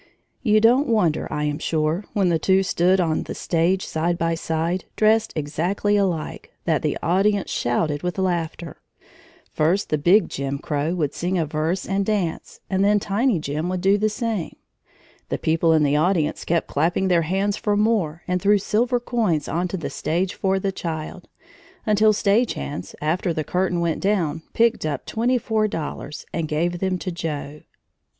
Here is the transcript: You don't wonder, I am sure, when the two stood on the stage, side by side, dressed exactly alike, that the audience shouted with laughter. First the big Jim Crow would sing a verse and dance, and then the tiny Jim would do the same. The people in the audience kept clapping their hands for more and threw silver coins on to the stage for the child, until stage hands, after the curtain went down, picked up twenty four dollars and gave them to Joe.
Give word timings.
You 0.41 0.59
don't 0.59 0.87
wonder, 0.87 1.31
I 1.31 1.43
am 1.43 1.59
sure, 1.59 2.05
when 2.13 2.29
the 2.29 2.39
two 2.39 2.63
stood 2.63 2.99
on 2.99 3.21
the 3.21 3.35
stage, 3.35 3.85
side 3.85 4.17
by 4.17 4.33
side, 4.33 4.85
dressed 4.95 5.31
exactly 5.35 5.95
alike, 5.95 6.51
that 6.65 6.81
the 6.81 6.97
audience 7.03 7.51
shouted 7.51 8.01
with 8.01 8.17
laughter. 8.17 8.81
First 9.51 9.91
the 9.91 9.99
big 9.99 10.27
Jim 10.27 10.57
Crow 10.57 10.95
would 10.95 11.13
sing 11.13 11.37
a 11.37 11.45
verse 11.45 11.85
and 11.87 12.03
dance, 12.03 12.61
and 12.67 12.83
then 12.83 12.97
the 12.97 13.05
tiny 13.05 13.37
Jim 13.37 13.69
would 13.69 13.81
do 13.81 13.95
the 13.95 14.09
same. 14.09 14.55
The 15.29 15.37
people 15.37 15.71
in 15.71 15.83
the 15.83 15.97
audience 15.97 16.45
kept 16.45 16.67
clapping 16.67 17.07
their 17.07 17.21
hands 17.21 17.55
for 17.55 17.77
more 17.77 18.23
and 18.27 18.41
threw 18.41 18.57
silver 18.57 18.99
coins 18.99 19.47
on 19.47 19.67
to 19.67 19.77
the 19.77 19.91
stage 19.91 20.33
for 20.33 20.59
the 20.59 20.71
child, 20.71 21.27
until 21.85 22.11
stage 22.11 22.53
hands, 22.55 22.95
after 23.01 23.33
the 23.33 23.43
curtain 23.43 23.79
went 23.81 23.99
down, 24.01 24.41
picked 24.53 24.83
up 24.83 25.05
twenty 25.05 25.37
four 25.37 25.67
dollars 25.67 26.25
and 26.33 26.47
gave 26.47 26.79
them 26.79 26.97
to 26.97 27.11
Joe. 27.11 27.61